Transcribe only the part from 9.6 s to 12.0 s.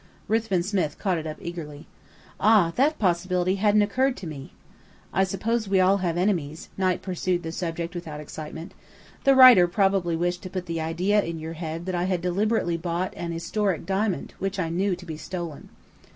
probably wished to put the idea in your head that